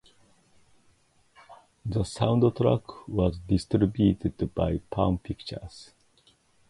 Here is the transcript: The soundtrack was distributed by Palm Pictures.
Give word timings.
The 1.85 1.99
soundtrack 1.99 3.07
was 3.07 3.37
distributed 3.37 4.55
by 4.55 4.79
Palm 4.89 5.19
Pictures. 5.19 5.91